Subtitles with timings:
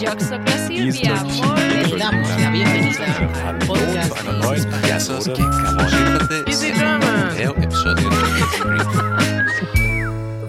[0.00, 1.14] Yo soy Silvia.
[1.24, 3.04] Muy damos la bienvenida
[3.46, 5.38] al podcast
[6.48, 7.38] Easy German.
[7.38, 8.08] É o episódio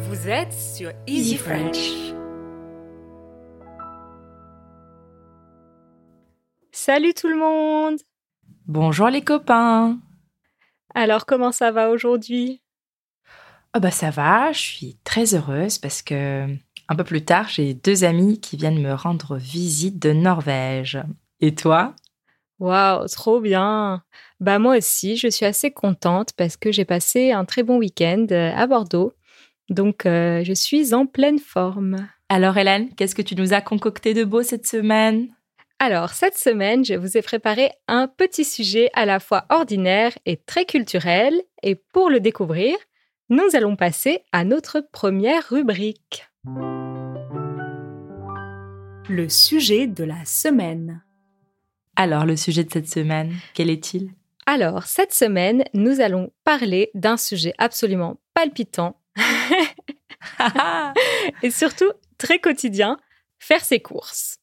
[0.08, 2.14] Vous êtes sur Easy French.
[6.72, 8.00] Salut tout le monde.
[8.68, 10.00] Bonjour les copains.
[10.96, 12.62] Alors comment ça va aujourd'hui?
[13.76, 16.48] Oh bah ça va, je suis très heureuse parce que
[16.92, 21.02] un peu plus tard, j'ai deux amis qui viennent me rendre visite de Norvège.
[21.40, 21.96] Et toi?
[22.60, 24.04] Waouh, trop bien
[24.42, 28.28] Bah moi aussi, je suis assez contente parce que j'ai passé un très bon week-end
[28.32, 29.14] euh, à Bordeaux.
[29.70, 31.96] Donc euh, je suis en pleine forme.
[32.28, 35.30] Alors Hélène, qu'est-ce que tu nous as concocté de beau cette semaine?
[35.80, 40.36] Alors cette semaine, je vous ai préparé un petit sujet à la fois ordinaire et
[40.36, 41.42] très culturel.
[41.64, 42.76] Et pour le découvrir,
[43.30, 46.26] nous allons passer à notre première rubrique.
[49.10, 51.04] Le sujet de la semaine.
[51.96, 54.10] Alors le sujet de cette semaine, quel est-il?
[54.48, 59.00] Alors, cette semaine, nous allons parler d'un sujet absolument palpitant
[61.44, 62.98] et surtout très quotidien,
[63.38, 64.40] faire ses courses.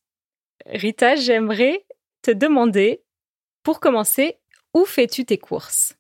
[0.67, 1.85] Rita, j'aimerais
[2.23, 3.03] te demander,
[3.65, 4.37] pour commencer,
[4.73, 5.97] où fais-tu tes courses?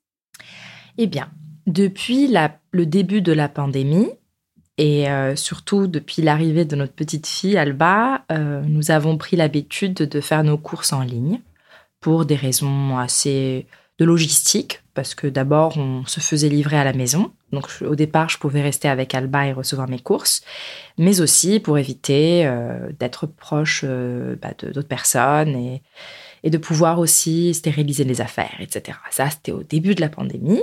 [0.96, 1.32] Eh bien,
[1.66, 4.12] depuis la- le début de la pandémie,
[4.78, 9.94] et euh, surtout depuis l'arrivée de notre petite fille Alba, euh, nous avons pris l'habitude
[9.94, 11.40] de faire nos courses en ligne
[12.00, 13.66] pour des raisons assez
[13.98, 18.28] de logistique, parce que d'abord on se faisait livrer à la maison, donc au départ
[18.28, 20.42] je pouvais rester avec Alba et recevoir mes courses,
[20.96, 25.82] mais aussi pour éviter euh, d'être proche bah, d'autres personnes et,
[26.44, 28.96] et de pouvoir aussi stériliser les affaires, etc.
[29.10, 30.62] Ça c'était au début de la pandémie.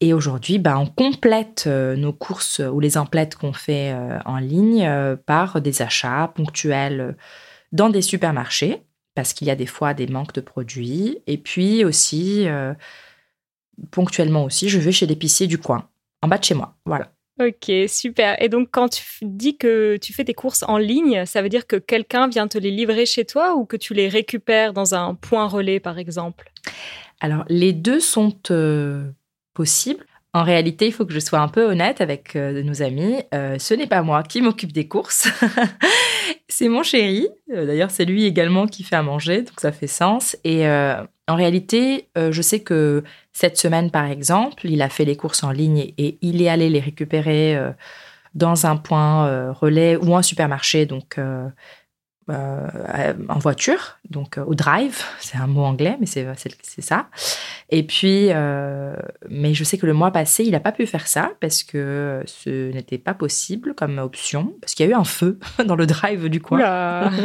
[0.00, 4.38] Et aujourd'hui, bah, on complète euh, nos courses ou les emplettes qu'on fait euh, en
[4.38, 7.12] ligne euh, par des achats ponctuels euh,
[7.72, 8.82] dans des supermarchés,
[9.14, 11.18] parce qu'il y a des fois des manques de produits.
[11.26, 12.72] Et puis aussi, euh,
[13.90, 15.88] ponctuellement aussi, je vais chez l'épicier du coin,
[16.22, 16.76] en bas de chez moi.
[16.86, 17.12] Voilà.
[17.40, 18.40] Ok, super.
[18.42, 21.66] Et donc, quand tu dis que tu fais tes courses en ligne, ça veut dire
[21.66, 25.14] que quelqu'un vient te les livrer chez toi ou que tu les récupères dans un
[25.14, 26.52] point relais, par exemple?
[27.20, 29.10] Alors, les deux sont euh,
[29.54, 30.04] possibles.
[30.32, 33.16] En réalité, il faut que je sois un peu honnête avec euh, nos amis.
[33.34, 35.28] Euh, ce n'est pas moi qui m'occupe des courses.
[36.48, 37.28] c'est mon chéri.
[37.52, 40.36] Euh, D'ailleurs, c'est lui également qui fait à manger, donc ça fait sens.
[40.44, 45.44] Et en réalité, je sais que cette semaine, par exemple, il a fait les courses
[45.44, 47.56] en ligne et il est allé les récupérer
[48.34, 51.18] dans un point relais ou un supermarché, donc
[52.30, 55.02] euh, en voiture, donc euh, au drive.
[55.20, 56.26] C'est un mot anglais, mais c'est
[56.80, 57.08] ça.
[57.70, 58.94] Et puis, euh,
[59.28, 62.22] mais je sais que le mois passé, il n'a pas pu faire ça parce que
[62.26, 65.86] ce n'était pas possible comme option, parce qu'il y a eu un feu dans le
[65.86, 67.10] drive du coin.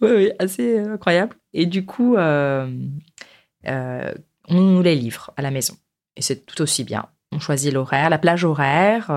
[0.00, 1.36] Oui, oui, assez incroyable.
[1.52, 2.70] Et du coup, on
[4.48, 5.74] nous les livre à la maison.
[6.16, 7.06] Et c'est tout aussi bien.
[7.32, 9.10] On choisit l'horaire, la plage horaire.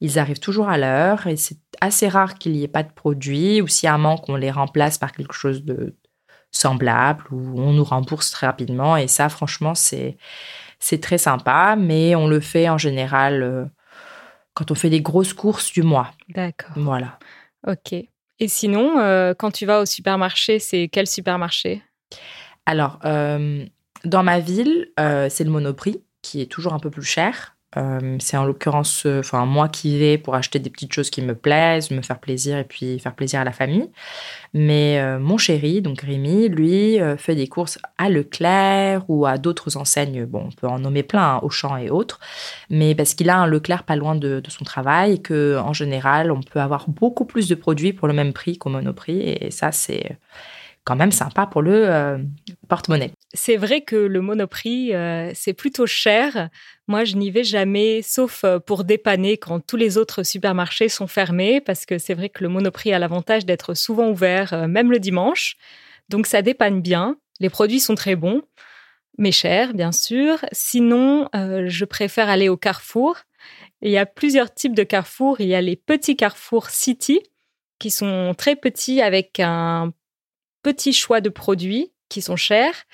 [0.00, 3.60] Ils arrivent toujours à l'heure et c'est assez rare qu'il n'y ait pas de produits
[3.60, 5.96] ou s'il y a un manque, on les remplace par quelque chose de
[6.52, 8.96] semblable ou on nous rembourse très rapidement.
[8.96, 10.16] Et ça, franchement, c'est
[10.78, 11.76] c'est très sympa.
[11.78, 13.64] Mais on le fait en général euh,
[14.54, 16.10] quand on fait des grosses courses du mois.
[16.28, 16.72] D'accord.
[16.76, 17.18] Voilà.
[17.66, 17.92] Ok.
[17.92, 21.82] Et sinon, euh, quand tu vas au supermarché, c'est quel supermarché?
[22.64, 23.64] Alors, euh,
[24.04, 27.56] dans ma ville, c'est le Monoprix qui est toujours un peu plus cher.
[27.76, 31.22] Euh, c'est en l'occurrence, euh, enfin moi qui vais pour acheter des petites choses qui
[31.22, 33.88] me plaisent, me faire plaisir et puis faire plaisir à la famille.
[34.54, 39.76] Mais euh, mon chéri, donc Rémi, lui fait des courses à Leclerc ou à d'autres
[39.76, 40.24] enseignes.
[40.24, 42.18] Bon, on peut en nommer plein, hein, Auchan et autres.
[42.70, 45.72] Mais parce qu'il a un Leclerc pas loin de, de son travail et que en
[45.72, 49.20] général, on peut avoir beaucoup plus de produits pour le même prix qu'au Monoprix.
[49.20, 50.18] Et ça, c'est
[50.84, 52.18] quand même sympa pour le euh,
[52.68, 53.12] porte-monnaie.
[53.34, 56.48] C'est vrai que le Monoprix, euh, c'est plutôt cher.
[56.88, 61.06] Moi, je n'y vais jamais, sauf euh, pour dépanner quand tous les autres supermarchés sont
[61.06, 64.98] fermés, parce que c'est vrai que le Monoprix a l'avantage d'être souvent ouvert, même le
[64.98, 65.56] dimanche.
[66.08, 67.16] Donc, ça dépanne bien.
[67.40, 68.42] Les produits sont très bons,
[69.18, 70.38] mais chers, bien sûr.
[70.52, 73.16] Sinon, je préfère aller au Carrefour.
[73.80, 75.40] Il y a plusieurs types de Carrefour.
[75.40, 77.20] Il y a les petits Carrefour City,
[77.78, 79.92] qui sont très petits avec un
[80.62, 82.84] petit choix de produits qui sont chers.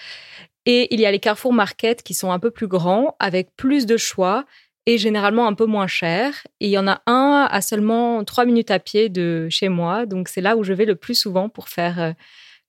[0.66, 3.86] Et il y a les Carrefour Market qui sont un peu plus grands, avec plus
[3.86, 4.44] de choix
[4.86, 6.46] et généralement un peu moins chers.
[6.60, 10.06] Et il y en a un à seulement trois minutes à pied de chez moi.
[10.06, 12.12] Donc c'est là où je vais le plus souvent pour faire euh,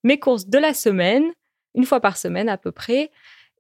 [0.03, 1.25] mes courses de la semaine,
[1.75, 3.11] une fois par semaine à peu près.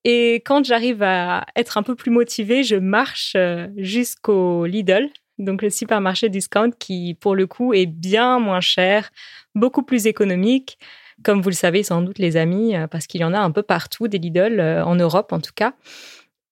[0.03, 5.61] Et quand j'arrive à être un peu plus motivée, je marche euh, jusqu'au Lidl, donc
[5.61, 9.11] le supermarché discount qui, pour le coup, est bien moins cher,
[9.53, 10.79] beaucoup plus économique.
[11.23, 13.51] Comme vous le savez sans doute, les amis, euh, parce qu'il y en a un
[13.51, 15.73] peu partout, des Lidl, euh, en Europe en tout cas.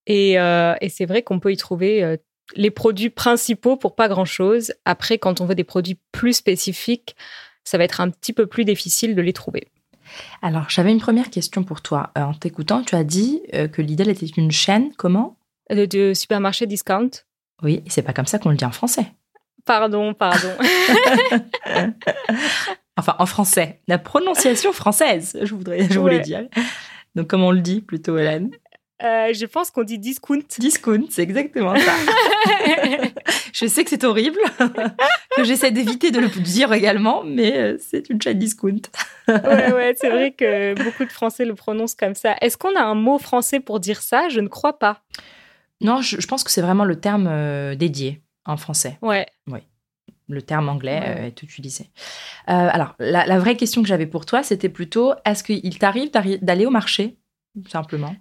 [0.08, 2.18] Et, euh, et c'est vrai qu'on peut y trouver
[2.56, 4.74] les produits principaux pour pas grand-chose.
[4.86, 7.16] Après, quand on veut des produits plus spécifiques,
[7.64, 9.68] ça va être un petit peu plus difficile de les trouver.
[10.44, 12.12] Alors, j'avais une première question pour toi.
[12.16, 14.92] En t'écoutant, tu as dit que Lidl était une chaîne.
[14.96, 15.38] Comment?
[15.72, 17.10] De, de supermarché discount
[17.64, 19.08] Oui, c'est pas comme ça qu'on le dit en français.
[19.66, 20.52] Pardon, pardon.
[22.98, 23.82] Enfin, en français.
[23.88, 26.22] La prononciation française, je, voudrais, je voulais Ouais.
[26.22, 26.48] dire.
[27.16, 28.52] Donc, comment on le dit plutôt, Hélène?
[29.04, 30.40] Euh, je pense qu'on dit discount.
[30.58, 31.92] Discount, c'est exactement ça.
[33.54, 34.40] je sais que c'est horrible,
[35.36, 38.80] que j'essaie d'éviter de le dire également, mais euh, c'est une chaîne discount.
[39.28, 42.36] ouais, ouais, c'est vrai que beaucoup de Français le prononcent comme ça.
[42.40, 44.30] Est-ce qu'on a un mot français pour dire ça?
[44.30, 45.02] Je ne crois pas.
[45.82, 48.98] Non, je, je pense que c'est vraiment le terme euh, dédié en français.
[49.02, 49.26] Ouais.
[50.27, 51.16] Le terme anglais Ouais.
[51.19, 51.86] euh, est utilisé.
[52.50, 56.10] Euh, alors, la, la vraie question que j'avais pour toi, c'était plutôt est-ce qu'il t'arrive
[56.42, 57.18] d'aller au marché,
[57.68, 58.16] simplement?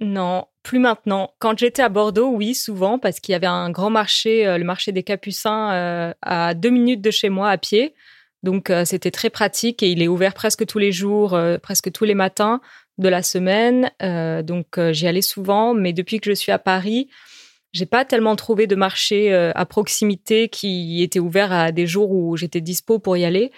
[0.00, 1.30] Non, plus maintenant.
[1.38, 4.64] Quand j'étais à Bordeaux, oui, souvent, parce qu'il y avait un grand marché, euh, le
[4.64, 7.94] marché des Capucins, à deux minutes de chez moi à pied.
[8.42, 11.90] Donc, euh, c'était très pratique et il est ouvert presque tous les jours, euh, presque
[11.90, 12.60] tous les matins
[12.98, 13.90] de la semaine.
[14.02, 15.74] Euh, donc, j'y allais souvent.
[15.74, 17.08] Mais depuis que je suis à Paris,
[17.76, 22.10] j'ai pas tellement trouvé de marché euh, à proximité qui était ouvert à des jours
[22.10, 23.52] où j'étais dispo pour y aller.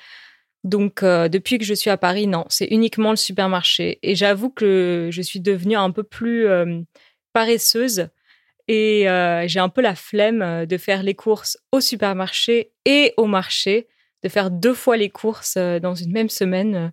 [0.64, 4.00] Donc, euh, depuis que je suis à Paris, non, c'est uniquement le supermarché.
[4.02, 6.80] Et j'avoue que je suis devenue un peu plus euh,
[7.32, 8.08] paresseuse
[8.66, 9.06] et
[9.46, 13.86] j'ai un peu la flemme de faire les courses au supermarché et au marché,
[14.22, 16.92] de faire deux fois les courses dans une même semaine.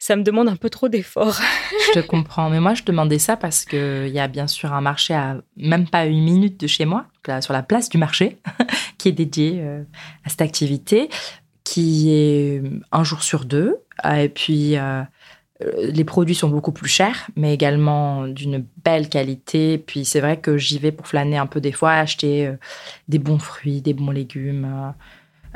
[0.00, 1.40] Euh, Ça me demande un peu trop d'efforts.
[1.88, 4.80] Je te comprends, mais moi je demandais ça parce qu'il y a bien sûr un
[4.80, 8.38] marché à même pas une minute de chez moi, là, sur la place du marché,
[8.98, 9.82] qui est dédié euh,
[10.24, 11.08] à cette activité,
[11.64, 12.62] qui est
[12.92, 13.76] un jour sur deux.
[14.04, 15.02] Euh, Et puis euh,
[15.62, 19.78] euh, les produits sont beaucoup plus chers, mais également d'une belle qualité.
[19.78, 22.56] Puis c'est vrai que j'y vais pour flâner un peu des fois, acheter euh,
[23.08, 24.94] des bons fruits, des bons légumes.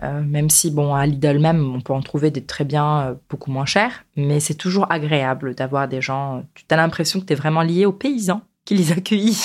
[0.03, 3.01] Euh, euh, même si, bon, à Lidl même, on peut en trouver des très bien,
[3.01, 6.45] euh, beaucoup moins chers, mais c'est toujours agréable d'avoir des gens.
[6.55, 9.37] Tu as l'impression que tu es vraiment lié aux paysans qui les accueillent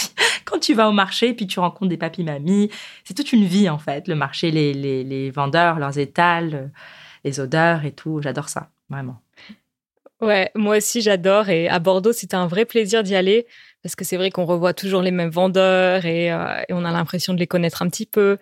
[0.46, 2.70] quand tu vas au marché, puis tu rencontres des papis-mamies.
[3.04, 6.68] C'est toute une vie, en fait, le marché, les, les, vendeurs, leurs étals, euh,
[7.24, 8.22] les odeurs et tout.
[8.22, 9.22] J'adore ça, vraiment.
[10.22, 13.48] Ouais, moi aussi j'adore et à Bordeaux c'était un vrai plaisir d'y aller
[13.82, 17.34] parce que c'est vrai qu'on revoit toujours les mêmes vendeurs euh, et on a l'impression
[17.34, 18.38] de les connaître un petit peu.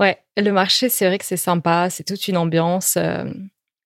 [0.00, 3.24] Ouais, le marché c'est vrai que c'est sympa, c'est toute une ambiance euh,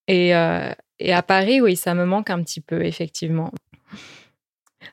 [0.07, 3.51] et, euh, et à Paris oui ça me manque un petit peu effectivement.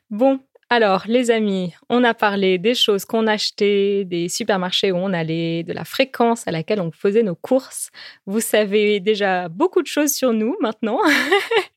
[0.10, 0.40] Bon,
[0.70, 5.64] alors les amis, on a parlé des choses qu'on achetait, des supermarchés où on allait,
[5.64, 7.92] de la fréquence à laquelle on faisait nos courses.
[8.26, 11.00] Vous savez déjà beaucoup de choses sur nous maintenant.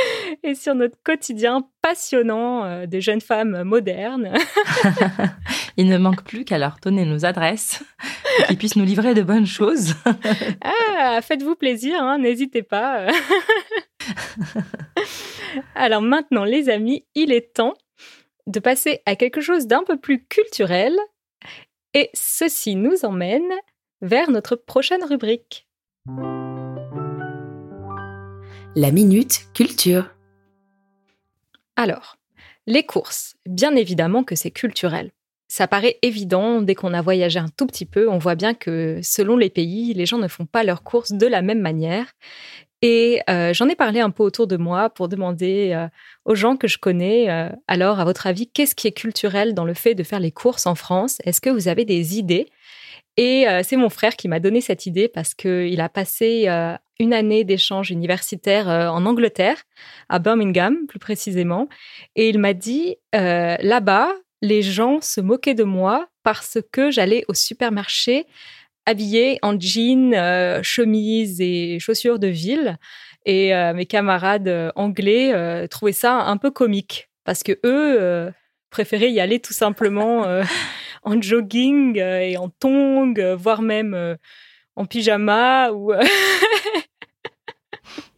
[0.42, 4.32] et sur notre quotidien passionnant euh, de jeunes femmes modernes.
[5.76, 7.84] Il ne manque plus qu'à leur donner nos adresses
[8.36, 9.94] pour qu'ils puissent nous livrer de bonnes choses.
[11.00, 13.06] Ah, faites-vous plaisir, hein, n'hésitez pas.
[15.74, 17.74] Alors maintenant, les amis, il est temps
[18.46, 20.96] de passer à quelque chose d'un peu plus culturel.
[21.94, 23.50] Et ceci nous emmène
[24.02, 25.67] vers notre prochaine rubrique.
[28.80, 30.08] La minute culture.
[31.74, 32.16] Alors,
[32.68, 35.10] les courses, bien évidemment que c'est culturel.
[35.48, 39.00] Ça paraît évident dès qu'on a voyagé un tout petit peu, on voit bien que
[39.02, 42.06] selon les pays, les gens ne font pas leurs courses de la même manière.
[42.80, 45.88] Et euh, j'en ai parlé un peu autour de moi pour demander euh,
[46.24, 49.64] aux gens que je connais, euh, alors à votre avis, qu'est-ce qui est culturel dans
[49.64, 51.18] le fait de faire les courses en France?
[51.24, 52.48] Est-ce que vous avez des idées?
[53.18, 56.74] Et euh, c'est mon frère qui m'a donné cette idée parce qu'il a passé euh,
[57.00, 59.56] une année d'échange universitaire euh, en Angleterre,
[60.08, 61.68] à Birmingham plus précisément.
[62.14, 67.34] Et il m'a dit, là-bas, les gens se moquaient de moi parce que j'allais au
[67.34, 68.26] supermarché
[68.86, 72.78] habillée en jean, euh, chemise et chaussures de ville.
[73.26, 78.32] Et mes camarades anglais trouvaient ça un peu comique parce que eux
[78.70, 80.24] préféraient y aller tout simplement
[81.08, 84.14] en jogging euh, et en tongs, euh, voire même euh,
[84.76, 85.92] en pyjama ou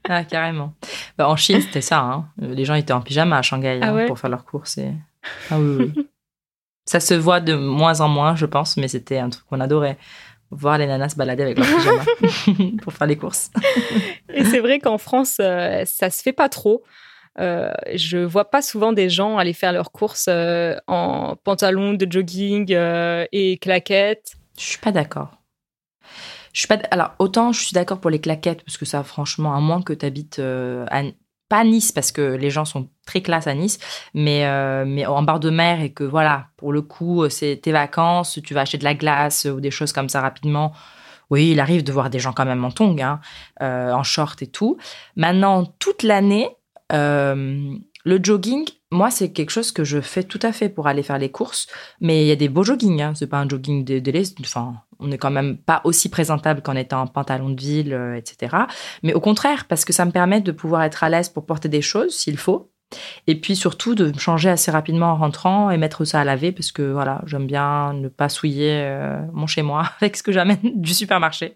[0.08, 0.74] Ah, carrément.
[1.16, 2.00] Bah, en Chine, c'était ça.
[2.00, 2.26] hein.
[2.38, 4.78] Les gens étaient en pyjama à Shanghai Ah hein, pour faire leurs courses.
[4.78, 4.90] Et...
[5.50, 6.08] Ah oui, oui.
[6.84, 9.98] ça se voit de moins en moins, je pense, mais c'était un truc qu'on adorait.
[10.50, 12.02] Voir les nanas se balader avec leur pyjama
[12.82, 13.52] pour faire les courses.
[14.34, 16.82] Et c'est vrai qu'en France, ça se fait pas trop.
[17.38, 22.10] Euh, je vois pas souvent des gens aller faire leurs courses euh, en pantalon de
[22.10, 24.32] jogging euh, et claquettes.
[24.58, 25.30] Je suis pas d'accord.
[26.52, 26.78] Je suis pas.
[26.90, 29.92] Alors autant je suis d'accord pour les claquettes parce que ça, franchement, à moins que
[29.92, 30.84] tu habites euh,
[31.48, 33.78] pas à Nice parce que les gens sont très classe à Nice,
[34.12, 34.44] mais
[34.84, 38.54] mais en bord de mer et que voilà, pour le coup, c'est tes vacances, tu
[38.54, 40.72] vas acheter de la glace ou des choses comme ça rapidement.
[41.30, 43.20] Oui, il arrive de voir des gens quand même en tongs, hein,
[43.60, 44.76] en short et tout.
[45.14, 46.48] Maintenant, toute l'année,
[46.92, 51.02] euh, le jogging, moi, c'est quelque chose que je fais tout à fait pour aller
[51.02, 51.66] faire les courses.
[52.00, 53.02] Mais il y a des beaux joggings.
[53.02, 53.12] Hein.
[53.14, 56.76] C'est pas un jogging de, de Enfin, on n'est quand même pas aussi présentable qu'en
[56.76, 58.56] étant en pantalon de ville, euh, etc.
[59.02, 61.68] Mais au contraire, parce que ça me permet de pouvoir être à l'aise pour porter
[61.68, 62.70] des choses s'il faut.
[63.26, 66.72] Et puis surtout de changer assez rapidement en rentrant et mettre ça à laver parce
[66.72, 70.58] que voilà, j'aime bien ne pas souiller euh, mon chez moi avec ce que j'amène
[70.62, 71.54] du supermarché.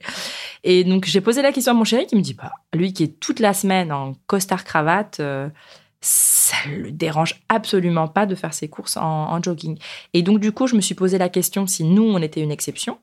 [0.63, 3.05] Et donc j'ai posé la question à mon chéri qui me dit bah lui qui
[3.05, 5.49] est toute la semaine en costard cravate euh,
[6.05, 9.79] ça le dérange absolument pas de faire ses courses en, jogging.
[10.13, 12.53] Et donc, du coup, je me suis posé la question si nous, on était une
[12.53, 12.99] exception.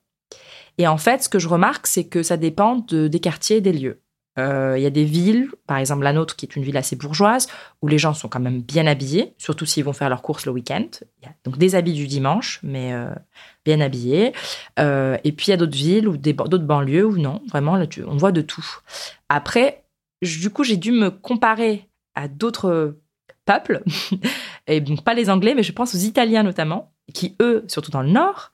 [0.78, 3.62] Et en fait, ce que je remarque, c'est que ça dépend de, des quartiers et
[3.62, 4.02] des lieux.
[4.40, 6.96] Euh, il y a des villes, par exemple la nôtre, qui est une ville assez
[6.96, 7.48] bourgeoise,
[7.82, 10.52] où les gens sont quand même bien habillés, surtout s'ils vont faire leurs courses le
[10.52, 10.88] week-end.
[11.44, 13.14] donc des habits du dimanche, mais euh,
[13.66, 14.34] bien habillés.
[14.80, 18.18] Euh, et puis il y a d'autres villes ou d'autres banlieues où non, vraiment, on
[18.18, 18.66] voit de tout.
[19.28, 19.84] Après,
[20.22, 22.98] du coup, j'ai dû me comparer à d'autres
[23.46, 23.84] peuples,
[24.68, 28.02] et donc pas les Anglais, mais je pense aux Italiens notamment, qui eux, surtout dans
[28.02, 28.52] le Nord,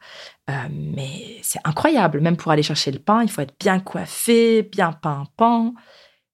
[0.50, 4.64] euh, mais c'est incroyable, même pour aller chercher le pain, il faut être bien coiffé,
[4.64, 5.74] bien pimpant.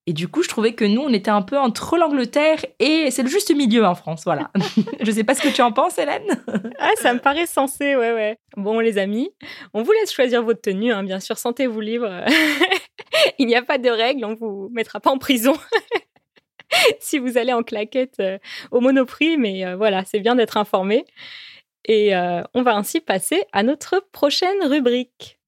[0.06, 3.24] Et du coup, je trouvais que nous, on était un peu entre l'Angleterre et c'est
[3.24, 4.52] le juste milieu en France, voilà.
[5.02, 6.44] je sais pas ce que tu en penses, Hélène.
[6.80, 8.38] ah, ça me paraît sensé, ouais, ouais.
[8.58, 9.30] Bon, les amis,
[9.74, 12.10] on vous laisse choisir votre tenue, hein, bien sûr, sentez-vous libre.
[13.40, 15.54] Il n'y a pas de règles, on vous mettra pas en prison.
[17.00, 18.38] si vous allez en claquette euh,
[18.72, 21.06] au Monoprix, mais euh, voilà, c'est bien d'être informé.
[21.86, 25.40] Et euh, on va ainsi passer à notre prochaine rubrique.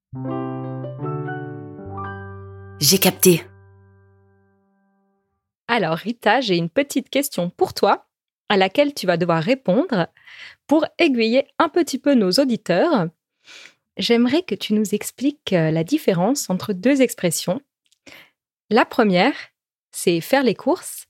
[2.80, 3.44] J'ai capté.
[5.68, 8.08] Alors Rita, j'ai une petite question pour toi
[8.50, 10.08] à laquelle tu vas devoir répondre
[10.68, 13.08] pour aiguiller un petit peu nos auditeurs.
[13.98, 17.62] J'aimerais que tu nous expliques la différence entre deux expressions.
[18.70, 19.36] La première,
[19.92, 21.08] c'est faire les courses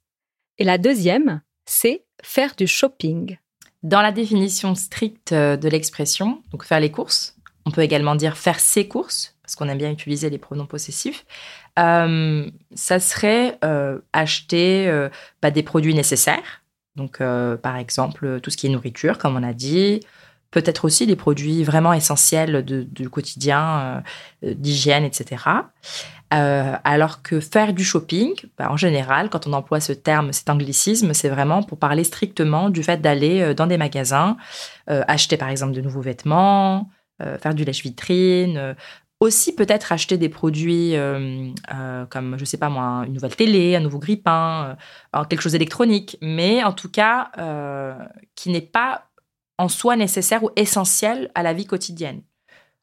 [0.57, 3.37] et la deuxième, c'est faire du shopping.
[3.85, 7.37] Dans la définition stricte euh, de l'expression, donc faire les courses,
[7.67, 11.23] on peut également dire faire ses courses, parce qu'on aime bien utiliser les pronoms possessifs,
[11.77, 14.91] euh, ça serait euh, acheter
[15.43, 16.63] bah, des produits nécessaires,
[16.95, 19.99] donc par exemple tout ce qui est nourriture, comme on a dit,
[20.49, 24.01] peut-être aussi des produits vraiment essentiels du quotidien,
[24.41, 25.43] d'hygiène, etc.
[26.33, 30.49] Euh, alors que faire du shopping, bah, en général, quand on emploie ce terme, cet
[30.49, 34.35] anglicisme, c'est vraiment pour parler strictement du fait d'aller euh, dans des magasins,
[34.89, 36.89] euh, acheter par exemple de nouveaux vêtements,
[37.39, 38.75] faire du lèche-vitrine,
[39.21, 40.95] aussi peut-être acheter des produits
[42.09, 44.75] comme, je sais pas moi, une nouvelle télé, un nouveau grille-pain,
[45.29, 47.31] quelque chose d'électronique, mais en tout cas
[48.35, 49.07] qui n'est pas
[49.57, 52.21] en soi nécessaire ou essentiel à la vie quotidienne.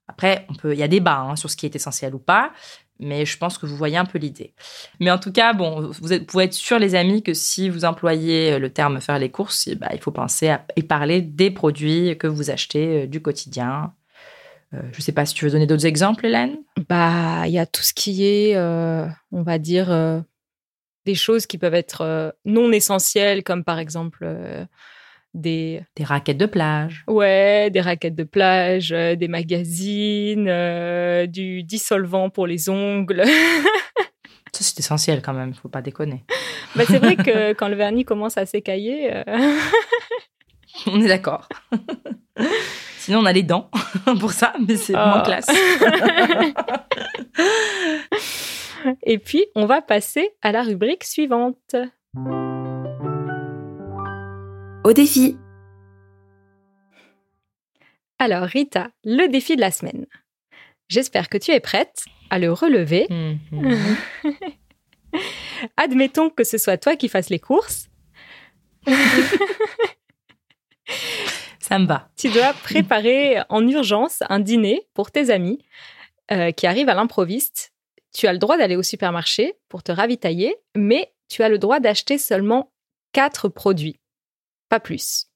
[0.09, 2.53] Après, il y a débat hein, sur ce qui est essentiel ou pas,
[2.99, 4.55] mais je pense que vous voyez un peu l'idée.
[5.01, 8.59] Mais en tout cas, bon, vous, pouvez être sûr, les amis, que si vous employez
[8.59, 12.27] le terme faire les courses, eh ben, il faut penser et parler des produits que
[12.27, 13.93] vous achetez euh, du quotidien.
[14.75, 16.59] Euh, je ne sais pas si tu veux donner d'autres exemples, Hélène?
[16.89, 20.23] Bah, il y a tout ce qui est, euh, on va dire,
[21.05, 24.27] des choses qui peuvent être non essentielles, comme par exemple
[25.35, 25.83] des...
[25.97, 27.05] Des raquettes de plage.
[27.09, 33.25] Ouais, des raquettes de plage, euh, des magazines, euh, du dissolvant pour les ongles.
[34.53, 36.25] Ça, c'est essentiel quand même, faut pas déconner.
[36.75, 39.11] Bah, c'est vrai que quand le vernis commence à s'écailler...
[39.15, 39.59] Euh,
[40.87, 41.47] on est d'accord.
[42.97, 43.71] Sinon, on a les dents
[44.21, 45.23] pour ça, mais c'est moins oh.
[45.23, 45.51] classe.
[49.03, 51.77] Et puis, on va passer à la rubrique suivante
[54.85, 55.37] au défi.
[58.19, 60.07] Alors Rita, le défi de la semaine.
[60.89, 63.07] J'espère que tu es prête à le relever.
[63.11, 63.97] Mhm.
[65.77, 67.89] Admettons que ce soit toi qui fasses les courses.
[71.61, 72.11] Ça me va.
[72.17, 75.65] Tu dois préparer en urgence un dîner pour tes amis
[76.31, 77.73] euh, qui arrivent à l'improviste.
[78.13, 81.81] Tu as le droit d'aller au supermarché pour te ravitailler, mais tu as le droit
[81.81, 82.73] d'acheter seulement
[83.13, 84.02] quatre produits
[84.73, 85.27] pas plus.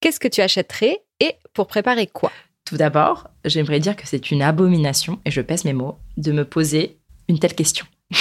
[0.00, 2.32] Qu'est-ce que tu achèterais et pour préparer quoi?
[2.64, 6.44] Tout d'abord, j'aimerais dire que c'est une abomination, et je pèse mes mots, de me
[6.44, 7.86] poser une telle question.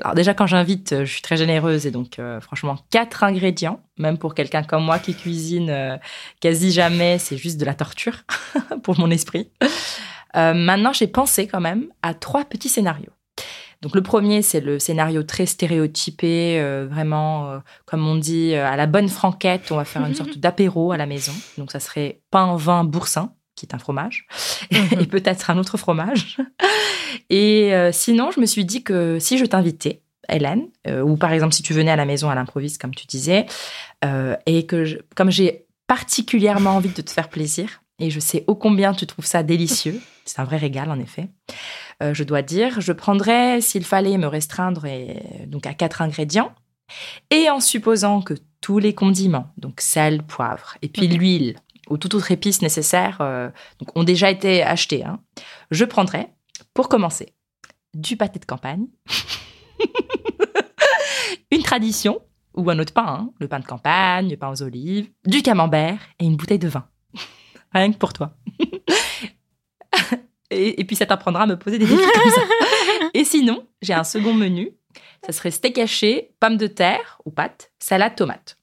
[0.00, 4.16] Alors déjà, quand j'invite, je suis très généreuse et donc euh, franchement, quatre ingrédients, même
[4.16, 5.96] pour quelqu'un comme moi qui cuisine euh,
[6.40, 8.22] quasi jamais, c'est juste de la torture
[8.84, 9.50] pour mon esprit.
[10.36, 13.10] Euh, maintenant, j'ai pensé quand même à trois petits scénarios.
[13.80, 18.66] Donc le premier, c'est le scénario très stéréotypé, euh, vraiment, euh, comme on dit, euh,
[18.66, 21.32] à la bonne franquette, on va faire une sorte d'apéro à la maison.
[21.58, 24.26] Donc ça serait pain, vin, boursin, qui est un fromage,
[24.70, 26.38] et peut-être un autre fromage.
[27.30, 30.68] Et sinon, je me suis dit que si je t'invitais, Hélène,
[31.04, 33.46] ou par exemple si tu venais à la maison à l'improviste, comme tu disais,
[34.46, 38.54] et que je- comme j'ai particulièrement envie de te faire plaisir, et je sais ô
[38.54, 41.28] combien tu trouves ça délicieux, c'est un vrai régal en effet,
[42.02, 46.52] euh, je dois dire, je prendrais, s'il fallait me restreindre, et, donc à quatre ingrédients,
[47.30, 51.56] et en supposant que tous les condiments, donc sel, poivre, et puis l'huile,
[51.90, 55.20] ou toute autre épice nécessaire, euh, donc, ont déjà été achetés, hein,
[55.70, 56.32] je prendrais,
[56.74, 57.34] pour commencer,
[57.94, 58.86] du pâté de campagne,
[61.50, 62.20] une tradition,
[62.54, 66.00] ou un autre pain, hein, le pain de campagne, le pain aux olives, du camembert
[66.18, 66.88] et une bouteille de vin.
[67.72, 68.32] Rien que pour toi.
[70.50, 72.40] et, et puis ça t'apprendra à me poser des défis comme ça.
[73.14, 74.70] Et sinon, j'ai un second menu.
[75.24, 78.56] Ça serait steak haché, pommes de terre ou pâtes, salade tomate.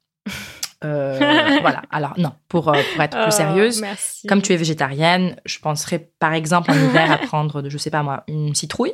[0.83, 1.17] Euh,
[1.62, 1.81] voilà.
[1.91, 4.27] Alors non, pour, euh, pour être plus Oh, sérieuse, merci.
[4.27, 8.03] comme tu es végétarienne, je penserais par exemple en hiver à prendre, je sais pas
[8.03, 8.93] moi, une citrouille,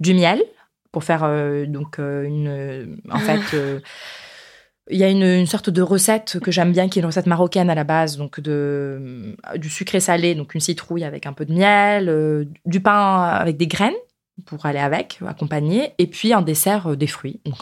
[0.00, 0.42] du miel
[0.92, 3.00] pour faire euh, donc euh, une.
[3.10, 3.40] en fait,
[4.90, 7.70] il y a une, sorte de recette que j'aime bien, qui est une recette marocaine
[7.70, 11.44] à la base, donc de euh, du sucré salé, donc une citrouille avec un peu
[11.44, 13.94] de miel, euh, du pain avec des graines
[14.46, 17.56] pour aller avec, accompagner, et puis en dessert euh, des fruits, donc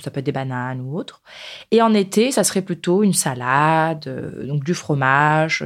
[0.00, 1.22] ça peut être des bananes ou autre.
[1.70, 4.08] Et en été, ça serait plutôt une salade,
[4.46, 5.64] donc du fromage,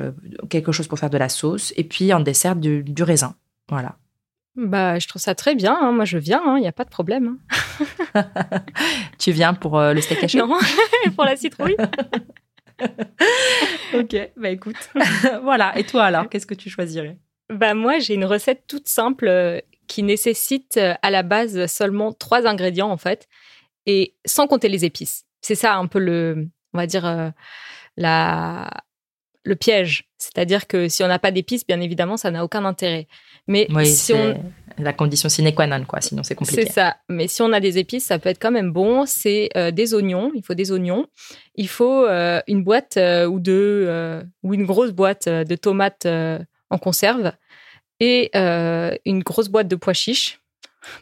[0.49, 3.35] quelque chose pour faire de la sauce, et puis en dessert du, du raisin.
[3.69, 3.97] Voilà.
[4.61, 5.79] Bah, je trouve ça très bien.
[5.81, 5.93] hein.
[5.93, 6.57] Moi, je viens.
[6.57, 7.39] Il n'y a pas de problème.
[8.15, 8.25] hein.
[9.19, 10.39] Tu viens pour euh, le steak haché?
[10.39, 10.59] Non,
[11.15, 11.77] pour la citrouille.
[13.95, 14.77] Ok, bah écoute.
[15.43, 15.77] voilà.
[15.79, 17.19] Et toi alors, qu'est-ce que tu choisirais?
[17.51, 22.13] Bah moi, j'ai une recette toute simple euh, qui nécessite euh, à la base seulement
[22.13, 23.27] trois ingrédients en fait,
[23.87, 25.25] et sans compter les épices.
[25.41, 27.33] C'est ça un peu le, on va dire
[27.97, 28.71] la
[29.49, 30.05] le piège.
[30.19, 33.09] C'est-à-dire que si on n'a pas d'épices, bien évidemment, ça n'a aucun intérêt.
[33.47, 34.35] Mais Oui, si on
[34.77, 36.01] c'est la condition sine qua non, quoi.
[36.01, 36.67] Sinon, c'est compliqué.
[36.67, 36.97] c'est ça.
[37.09, 39.07] Mais si on a des épices, ça peut être quand même bon.
[39.07, 40.31] C'est euh, des oignons.
[40.35, 41.07] Il faut des oignons.
[41.57, 43.89] Il faut euh, une boîte euh, ou deux
[44.43, 47.33] ou une grosse boîte de tomates en conserve
[48.01, 50.41] et une grosse boîte de pois chiches.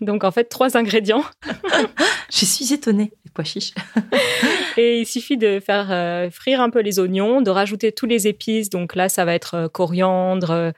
[0.00, 1.24] Donc en fait trois ingrédients
[2.32, 3.12] Je suis étonnée.
[3.24, 3.74] Les pois chiches.
[4.76, 8.26] et il suffit de faire euh, frire un peu les oignons, de rajouter tous les
[8.26, 8.70] épices.
[8.70, 10.70] Donc là ça va être euh, coriandre, euh,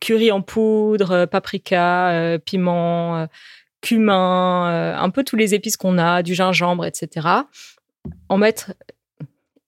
[0.00, 3.26] curry en poudre, paprika, piment,
[3.80, 7.26] cumin, un peu tous les épices qu'on a, du gingembre, etc.
[8.28, 8.74] En mettre,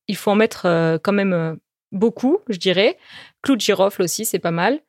[0.07, 1.59] il faut en mettre quand même
[1.93, 2.99] beaucoup, je dirais.
[3.41, 4.81] Clou de girofle aussi, c'est pas mal.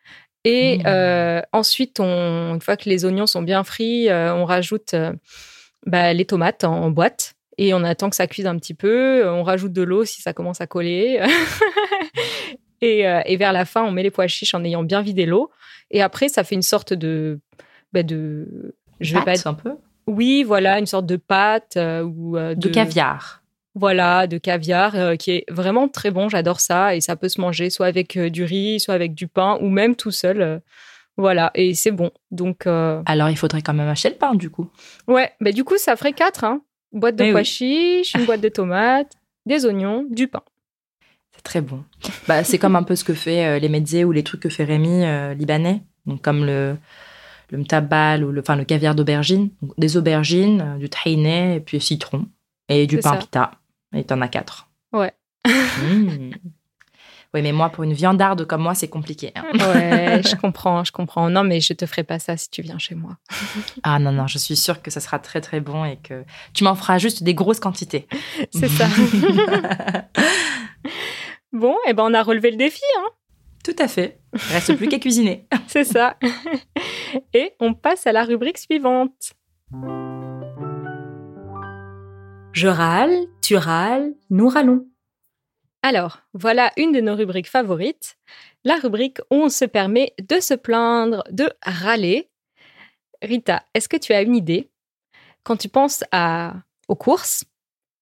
[0.46, 0.84] Et Mmh.
[0.88, 5.14] euh, ensuite, on, une fois que les oignons sont bien frits, euh, on rajoute euh,
[5.86, 9.28] bah, les tomates en, en boîte et on attend que ça cuise un petit peu.
[9.30, 11.22] On rajoute de l'eau si ça commence à coller.
[12.82, 15.26] et, euh, et vers la fin, on met les pois chiches en ayant bien vidé
[15.26, 15.50] l'eau.
[15.92, 17.40] Et après, ça fait une sorte de,
[17.94, 19.72] bah, de, je vais pas Pâtes, un peu.
[20.08, 23.42] oui, voilà, une sorte de pâte euh, ou euh, De caviar.
[23.80, 26.28] Voilà, de caviar euh, qui est vraiment très bon.
[26.28, 29.28] J'adore ça et ça peut se manger soit avec euh, du riz, soit avec du
[29.28, 30.42] pain ou même tout seul.
[30.42, 30.60] euh,
[31.16, 32.12] voilà, et c'est bon.
[32.32, 34.70] Donc, Alors, il faudrait quand même acheter le pain, du coup.
[35.08, 36.44] ouais, bah, du coup, ça ferait quatre.
[36.46, 36.62] Hein.
[36.94, 37.46] Boîte de Eh pois oui.
[37.46, 39.14] chiches, une boîte de tomates,
[39.46, 40.44] des oignons, du pain.
[41.36, 41.84] C'est très bon.
[42.28, 44.64] Bah, c'est comme un peu ce que fait les mezzés ou les trucs que fait
[44.64, 45.04] Rémi,
[45.38, 45.82] libanais.
[46.06, 46.78] Donc, comme le,
[47.50, 49.50] le mtabal ou le, enfin, le caviar d'aubergine.
[49.78, 52.28] Des aubergines, du tahini, et puis citron.
[52.70, 53.18] Et du pain ça.
[53.18, 53.52] pita.
[53.94, 54.70] Et t'en as quatre.
[54.94, 55.14] Ouais.
[55.48, 56.32] Mmh.
[57.34, 59.32] Oui, mais moi, pour une viandarde comme moi, c'est compliqué.
[59.36, 59.44] hein.
[59.54, 61.30] Ouais, je comprends, je comprends.
[61.30, 63.18] Non, mais je te ferai pas ça si tu viens chez moi.
[63.84, 66.24] Ah non, non, je suis sûre que ça sera très, très bon et que
[66.54, 68.08] tu m'en feras juste des grosses quantités.
[68.52, 68.88] C'est ça.
[71.54, 73.08] bon, et ben on a relevé le défi, hein.
[73.64, 74.20] Tout à fait.
[74.34, 75.48] Il reste plus qu'à cuisiner.
[75.68, 76.18] C'est ça.
[77.34, 79.34] Et on passe à la rubrique suivante.
[82.54, 83.16] Je râle,
[83.50, 84.86] tu râles, nous râlons.
[85.82, 88.16] Alors, voilà une de nos rubriques favorites,
[88.64, 92.30] la rubrique où on se permet de se plaindre, de râler.
[93.24, 94.70] Rita, est-ce que tu as une idée?
[95.42, 96.58] Quand tu penses à,
[96.90, 97.44] aux courses,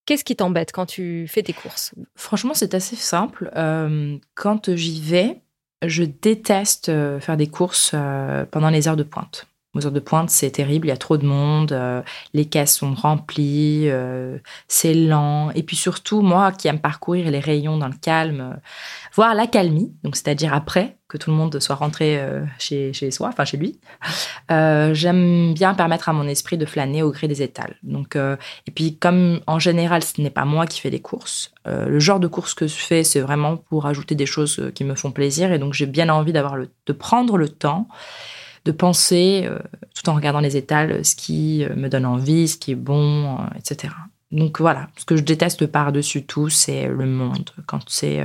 [0.06, 1.96] qu'est-ce qui t'embête quand tu fais tes courses?
[2.18, 3.50] Franchement, c'est assez simple.
[3.56, 5.40] Euh, quand j'y vais,
[5.82, 9.48] je déteste euh, faire des courses euh, pendant les heures de pointe.
[9.78, 12.02] Aux heures de pointe, c'est terrible, il y a trop de monde, euh,
[12.34, 14.38] les caisses sont remplies, euh,
[14.68, 15.52] c'est lent.
[15.52, 18.60] Et puis surtout, moi qui aime parcourir les rayons dans le calme, euh,
[19.13, 22.22] voir la calmie, donc c'est-à-dire après que tout le monde soit rentré
[22.60, 23.80] chez, chez soi, enfin chez lui,
[24.50, 27.78] j'aime bien permettre à mon esprit de flâner au gré des étals.
[27.82, 31.98] Donc, et puis comme en général, ce n'est pas moi qui fais les courses, le
[32.00, 35.12] genre de courses que je fais, c'est vraiment pour ajouter des choses qui me font
[35.12, 35.54] plaisir.
[35.54, 37.88] Et donc j'ai bien envie d'avoir de prendre le temps
[38.67, 39.58] de penser, euh,
[39.95, 43.39] tout en regardant les étals, ce qui euh, me donne envie, ce qui est bon,
[43.39, 43.93] euh, etc.
[44.32, 47.49] Donc voilà, ce que je déteste par-dessus tout, c'est le monde.
[47.65, 48.21] Quand c'est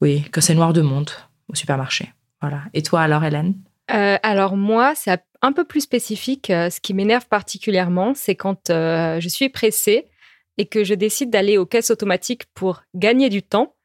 [0.00, 1.10] oui, quand c'est noir de monde
[1.48, 2.12] au supermarché.
[2.40, 2.62] Voilà.
[2.74, 3.54] Et toi alors, Hélène?
[3.86, 6.46] Alors moi, c'est un peu plus spécifique.
[6.48, 10.06] Ce qui m'énerve particulièrement, c'est quand je suis pressée
[10.58, 13.76] et que je décide d'aller aux caisses automatiques pour gagner du temps.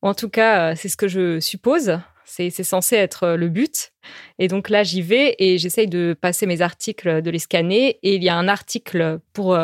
[0.00, 1.98] En tout cas, c'est ce que je suppose.
[2.28, 3.92] C'est censé être le but.
[4.38, 7.98] Et donc là, j'y vais et j'essaye de passer mes articles, de les scanner.
[8.02, 9.58] Et il y a un article pour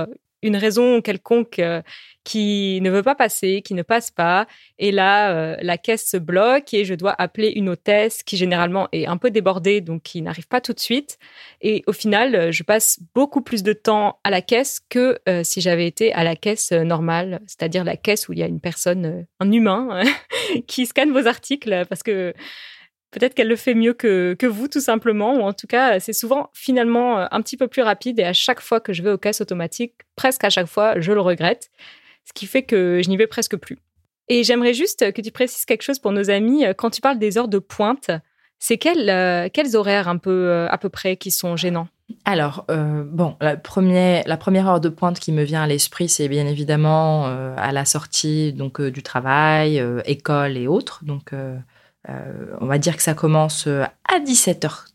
[0.45, 1.83] une raison quelconque euh,
[2.23, 4.47] qui ne veut pas passer, qui ne passe pas.
[4.79, 9.05] Et là, la caisse se bloque et je dois appeler une hôtesse qui généralement est
[9.05, 11.19] un peu débordée, donc qui n'arrive pas tout de suite.
[11.61, 15.87] Et au final, je passe beaucoup plus de temps à la caisse que si j'avais
[15.87, 19.53] été à la caisse normale, c'est-à-dire la caisse où il y a une personne, un
[19.53, 20.03] humain,
[20.67, 22.33] qui scanne vos articles parce que
[23.15, 26.13] peut-être qu'elle le fait mieux que, que, vous, tout simplement, ou en tout cas, c'est
[26.13, 29.11] souvent finalement euh, un petit peu plus rapide et à chaque fois que je vais
[29.11, 31.71] aux caisses automatiques, presque à chaque fois, je le regrette,
[32.25, 33.79] ce qui fait que je n'y vais presque plus.
[34.29, 36.65] Et j'aimerais juste que tu précises quelque chose pour nos amis.
[36.77, 38.11] Quand tu parles des heures de pointe,
[38.59, 41.89] c'est quels, euh, quels horaires un peu, euh, à peu près qui sont gênants?
[42.27, 46.29] Alors, bon, la première, la première heure de pointe qui me vient à l'esprit, c'est
[46.29, 47.25] bien évidemment
[47.57, 51.03] à la sortie donc du travail, école et autres.
[51.05, 51.57] Donc, euh,
[52.09, 54.87] on va dire que ça commence euh, à 17h.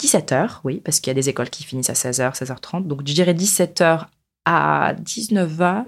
[0.00, 2.86] 17h, oui, parce qu'il y a des écoles qui finissent à 16h, 16h30.
[2.86, 4.06] Donc, je dirais 17h
[4.44, 5.84] à 19h,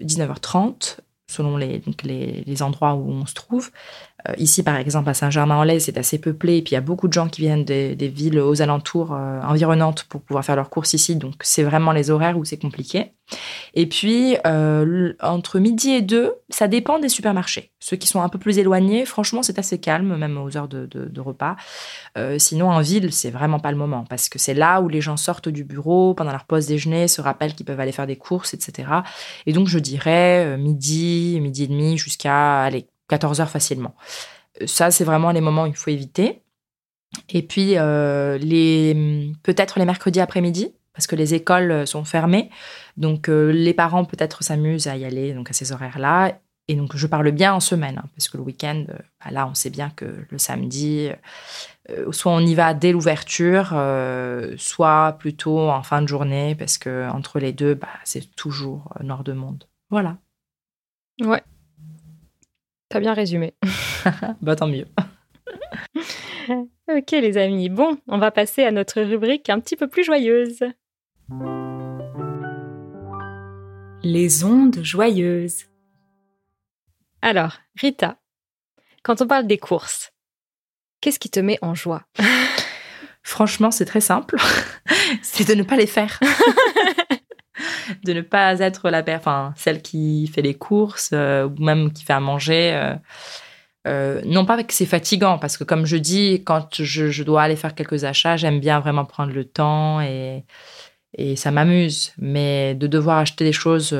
[0.00, 3.70] 19h30, selon les, les, endroits où on se trouve.
[4.28, 6.56] Euh, ici, par exemple, à Saint-Germain-en-Laye, c'est assez peuplé.
[6.56, 9.40] Et puis, il y a beaucoup de gens qui viennent des, villes aux alentours euh,
[9.42, 11.16] environnantes pour pouvoir faire leurs courses ici.
[11.16, 13.12] Donc, c'est vraiment les horaires où c'est compliqué.
[13.74, 17.72] Et puis, euh, entre midi et deux, ça dépend des supermarchés.
[17.80, 21.20] Ceux qui sont un peu plus éloignés, franchement, c'est assez calme, même aux heures de,
[21.20, 21.56] repas.
[22.38, 25.16] sinon, en ville, c'est vraiment pas le moment parce que c'est là où les gens
[25.16, 28.52] sortent du bureau pendant leur pause déjeuner, se rappellent qu'ils peuvent aller faire des courses,
[28.52, 28.88] etc.
[29.46, 33.94] Et donc, je dirais midi, midi et demi jusqu'à aller 14 heures facilement.
[34.66, 36.42] Ça, c'est vraiment les moments où il faut éviter.
[37.28, 42.50] Et puis, euh, les, peut-être les mercredis après-midi, parce que les écoles sont fermées.
[42.96, 46.38] Donc, euh, les parents peut-être s'amusent à y aller donc à ces horaires-là.
[46.66, 49.46] Et donc, je parle bien en semaine, hein, parce que le week-end, euh, bah là,
[49.46, 51.10] on sait bien que le samedi,
[52.10, 53.76] soit on y va dès l'ouverture,
[54.56, 59.24] soit plutôt en fin de journée, parce que entre les deux, bah, c'est toujours nord
[59.24, 59.64] de monde.
[59.90, 60.16] Voilà.
[61.20, 61.42] Ouais,
[62.94, 63.54] T'as bien résumé.
[64.40, 64.86] bah tant mieux.
[66.88, 70.60] ok les amis, bon, on va passer à notre rubrique un petit peu plus joyeuse.
[74.04, 75.64] Les ondes joyeuses.
[77.20, 78.16] Alors, Rita,
[79.02, 80.12] quand on parle des courses,
[81.00, 82.04] qu'est-ce qui te met en joie?
[83.24, 84.36] Franchement, c'est très simple.
[85.22, 86.20] c'est de ne pas les faire.
[88.04, 92.04] De ne pas être la enfin, celle qui fait les courses euh, ou même qui
[92.04, 92.72] fait à manger.
[92.74, 92.94] Euh,
[93.86, 97.56] euh, non pas que c'est fatigant, parce que comme je dis, quand je, dois aller
[97.56, 100.44] faire quelques achats, j'aime bien vraiment prendre le temps et,
[101.18, 102.14] et ça m'amuse.
[102.16, 103.94] Mais de devoir acheter des choses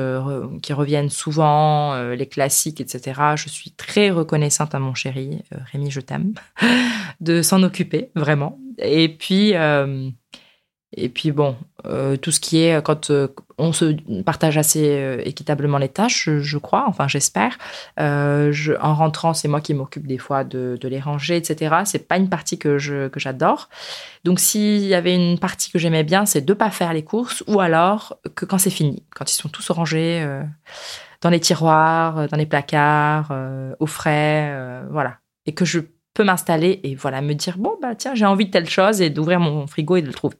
[0.63, 6.01] qui reviennent souvent, les classiques, etc., je suis très reconnaissante à mon chéri, Rémi, je
[6.01, 6.33] t'aime,
[7.19, 8.57] de s'en occuper, vraiment.
[8.79, 9.53] Et puis,
[10.97, 13.27] et puis bon, euh, tout ce qui est quand euh,
[13.57, 17.57] on se partage assez euh, équitablement les tâches, je, crois, enfin j'espère.
[17.97, 21.75] en rentrant, c'est moi qui m'occupe des fois de, les ranger, etc.
[21.83, 23.69] C'est pas une partie que je que j'adore.
[24.23, 27.43] Donc s'il y avait une partie que j'aimais bien, c'est de pas faire les courses,
[27.47, 30.25] ou alors que quand c'est fini, quand ils sont tous rangés
[31.21, 33.33] dans les tiroirs, dans les placards,
[33.79, 35.81] au frais, voilà, et que je
[36.13, 39.09] peux m'installer et voilà me dire bon bah tiens j'ai envie de telle chose et
[39.09, 40.37] d'ouvrir mon frigo et de le trouver.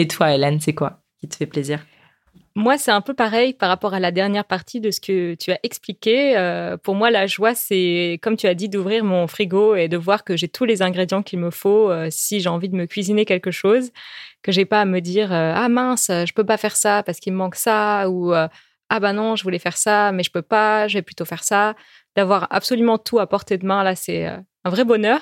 [0.00, 1.84] Et toi, Hélène, c'est quoi qui te fait plaisir?
[2.54, 5.52] Moi, c'est un peu pareil par rapport à la dernière partie de ce que tu
[5.52, 6.38] as expliqué.
[6.38, 9.98] Euh, pour moi, la joie, c'est, comme tu as dit, d'ouvrir mon frigo et de
[9.98, 12.86] voir que j'ai tous les ingrédients qu'il me faut euh, si j'ai envie de me
[12.86, 13.90] cuisiner quelque chose,
[14.40, 17.20] que j'ai pas à me dire euh, ah mince, je peux pas faire ça parce
[17.20, 20.40] qu'il me manque ça ou ah bah non, je voulais faire ça mais je peux
[20.40, 21.74] pas, je vais plutôt faire ça.
[22.16, 25.20] D'avoir absolument tout à portée de main là, c'est un vrai bonheur.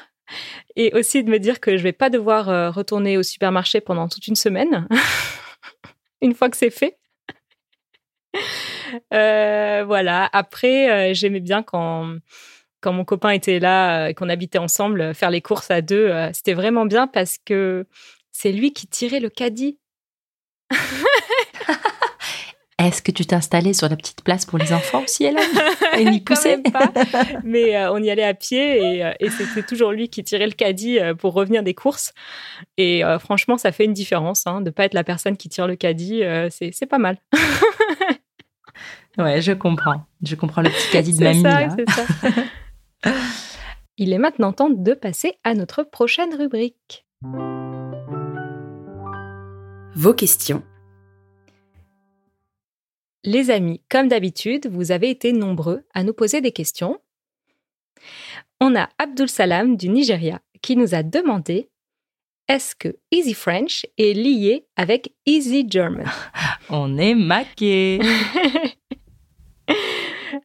[0.76, 4.08] Et aussi de me dire que je vais pas devoir euh, retourner au supermarché pendant
[4.08, 4.86] toute une semaine,
[6.22, 6.98] une fois que c'est fait.
[9.12, 10.28] Euh, voilà.
[10.32, 12.16] Après, euh, j'aimais bien quand
[12.80, 16.12] quand mon copain était là qu'on habitait ensemble, faire les courses à deux.
[16.32, 17.86] C'était vraiment bien parce que
[18.30, 19.78] c'est lui qui tirait le caddie.
[22.78, 25.42] Est-ce que tu t'es installée sur la petite place pour les enfants aussi, Hélène
[25.98, 26.92] Et n'y poussait pas.
[27.42, 30.46] Mais euh, on y allait à pied et, euh, et c'était toujours lui qui tirait
[30.46, 32.14] le caddie euh, pour revenir des courses.
[32.76, 35.66] Et franchement, ça fait une différence hein, de ne pas être la personne qui tire
[35.66, 36.22] le caddie.
[36.50, 37.18] c'est pas mal.
[39.18, 40.04] ouais, je comprends.
[40.22, 41.42] Je comprends le petit caddie de mamie.
[41.42, 43.10] Ça, c'est ça.
[43.96, 47.04] Il est maintenant temps de passer à notre prochaine rubrique.
[49.96, 50.62] Vos questions
[53.24, 57.00] les amis, comme d'habitude, vous avez été nombreux à nous poser des questions.
[58.61, 61.68] On a Abdul Salam du Nigeria qui nous a demandé
[62.48, 66.07] est-ce que Easy French est lié avec Easy German?
[66.70, 68.00] On est maqué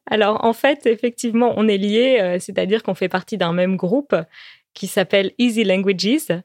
[0.06, 4.16] Alors en fait, effectivement, on est lié, euh, c'est-à-dire qu'on fait partie d'un même groupe
[4.74, 6.44] qui s'appelle Easy Languages.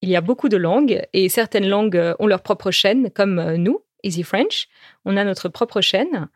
[0.00, 3.38] Il y a beaucoup de langues et certaines langues euh, ont leur propre chaîne, comme
[3.38, 3.80] euh, nous.
[4.04, 4.68] Easy French.
[5.04, 6.28] On a notre propre chaîne,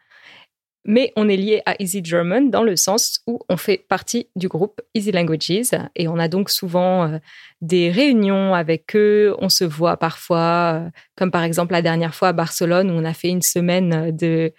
[0.85, 4.49] mais on est lié à Easy German dans le sens où on fait partie du
[4.49, 7.19] groupe Easy Languages et on a donc souvent euh,
[7.61, 9.37] des réunions avec eux.
[9.39, 13.05] On se voit parfois, euh, comme par exemple la dernière fois à Barcelone où on
[13.05, 14.53] a fait une semaine de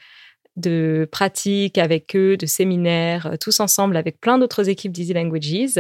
[0.55, 5.79] de pratiques avec eux, de séminaires, euh, tous ensemble avec plein d'autres équipes d'Easy Languages.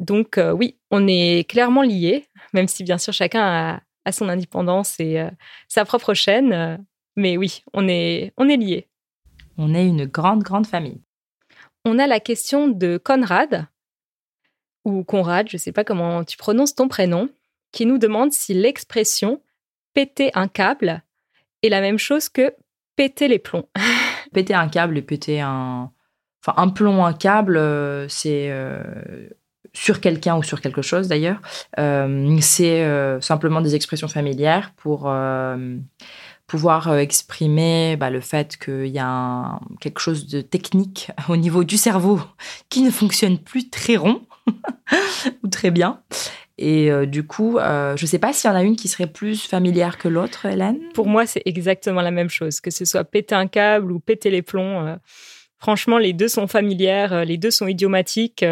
[0.00, 4.98] Donc oui, on est clairement liés, même si bien sûr chacun a, à son indépendance
[5.00, 5.30] et euh,
[5.68, 6.52] sa propre chaîne.
[6.52, 6.76] Euh,
[7.16, 8.88] mais oui, on est, on est liés.
[9.56, 11.00] On est une grande, grande famille.
[11.84, 13.66] On a la question de Conrad,
[14.84, 17.28] ou Conrad, je ne sais pas comment tu prononces ton prénom,
[17.72, 19.42] qui nous demande si l'expression
[19.94, 21.02] péter un câble
[21.62, 22.54] est la même chose que
[22.96, 23.68] péter les plombs.
[24.32, 25.90] péter un câble et péter un.
[26.44, 28.48] Enfin, un plomb, un câble, euh, c'est
[29.72, 31.40] sur quelqu'un ou sur quelque chose d'ailleurs.
[31.78, 35.76] Euh, c'est euh, simplement des expressions familières pour euh,
[36.46, 41.76] pouvoir exprimer bah, le fait qu'il y a quelque chose de technique au niveau du
[41.76, 42.20] cerveau
[42.68, 44.22] qui ne fonctionne plus très rond
[45.42, 46.00] ou très bien.
[46.60, 49.46] Et du coup, je ne sais pas s'il y en a une qui serait plus
[49.46, 50.80] familière que l'autre, Hélène.
[50.92, 54.28] Pour moi, c'est exactement la même chose, que ce soit péter un câble ou péter
[54.28, 54.98] les plombs.
[55.58, 58.44] franchement, les deux sont familières, les deux sont idiomatiques.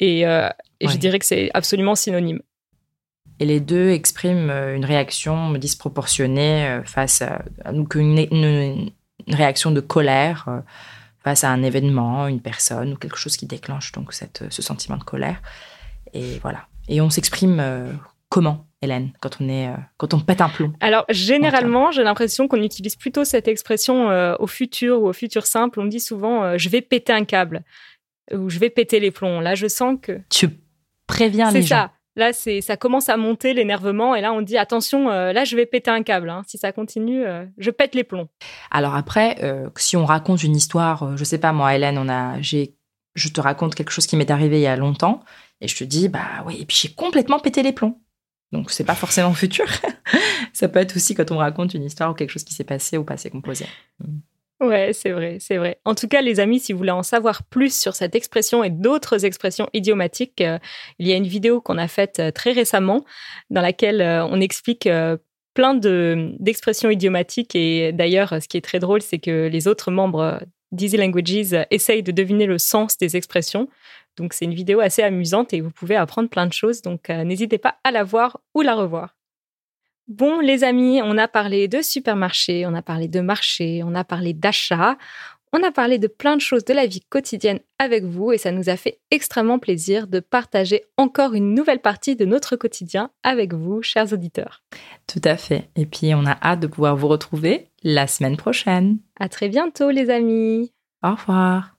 [0.00, 0.48] Et, euh,
[0.80, 2.40] je dirais que c'est absolument synonyme.
[3.38, 8.90] Et les deux expriment euh, une réaction disproportionnée euh, face à, donc une,
[9.28, 10.62] réaction de colère
[11.24, 14.96] face à un événement, une personne ou quelque chose qui déclenche donc cette, ce sentiment
[14.96, 15.42] de colère.
[16.12, 16.66] Et voilà.
[16.88, 17.60] Et on s'exprime
[18.28, 20.72] comment Hélène, quand on est, quand on pète un plomb?
[20.80, 25.80] Alors généralement, j'ai l'impression qu'on utilise plutôt cette expression au futur ou au futur simple.
[25.80, 27.64] On dit souvent je vais péter un câble
[28.32, 29.40] où je vais péter les plombs.
[29.40, 30.48] Là, je sens que tu
[31.06, 31.66] préviens les gens.
[31.66, 31.92] C'est ça.
[32.16, 35.54] Là, c'est ça commence à monter l'énervement et là, on dit attention, euh, là, je
[35.54, 36.30] vais péter un câble.
[36.30, 36.42] Hein.
[36.46, 38.28] Si ça continue, euh, je pète les plombs.
[38.70, 42.40] Alors après, euh, si on raconte une histoire, je sais pas moi, Hélène, on a,
[42.40, 42.74] j'ai,
[43.14, 45.22] je te raconte quelque chose qui m'est arrivé il y a longtemps
[45.60, 48.00] et je te dis bah oui, et puis j'ai complètement pété les plombs.
[48.50, 49.66] Donc c'est pas forcément futur.
[50.54, 52.96] ça peut être aussi quand on raconte une histoire ou quelque chose qui s'est passé
[52.96, 53.66] au passé composé.
[54.60, 55.78] Ouais, c'est vrai, c'est vrai.
[55.84, 58.70] En tout cas, les amis, si vous voulez en savoir plus sur cette expression et
[58.70, 60.58] d'autres expressions idiomatiques, euh,
[60.98, 63.04] il y a une vidéo qu'on a faite euh, très récemment
[63.50, 64.88] dans laquelle euh, on explique
[65.54, 67.54] plein d'expressions idiomatiques.
[67.54, 70.40] Et d'ailleurs, ce qui est très drôle, c'est que les autres membres
[70.72, 73.68] d'Easy Languages essayent de deviner le sens des expressions.
[74.16, 76.82] Donc, c'est une vidéo assez amusante et vous pouvez apprendre plein de choses.
[76.82, 79.15] Donc, n'hésitez pas à la voir ou la revoir.
[80.08, 84.04] Bon, les amis, on a parlé de supermarché, on a parlé de marché, on a
[84.04, 84.96] parlé d'achat,
[85.52, 88.52] on a parlé de plein de choses de la vie quotidienne avec vous et ça
[88.52, 93.52] nous a fait extrêmement plaisir de partager encore une nouvelle partie de notre quotidien avec
[93.52, 94.62] vous, chers auditeurs.
[95.08, 95.70] Tout à fait.
[95.74, 98.98] Et puis, on a hâte de pouvoir vous retrouver la semaine prochaine.
[99.18, 100.72] À très bientôt, les amis.
[101.02, 101.76] Au revoir.